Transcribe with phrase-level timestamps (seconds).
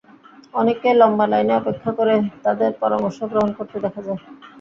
[0.53, 2.13] অনেককেই লম্বা লাইনে অপেক্ষা করে
[2.43, 4.19] তাঁদের পরামর্শ গ্রহণ করতে দেখা যায়।